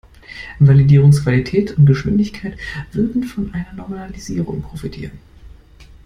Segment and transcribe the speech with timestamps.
[0.57, 2.57] Validierungsqualität und -geschwindigkeit
[2.91, 5.11] würden von einer Normalisierung profitieren.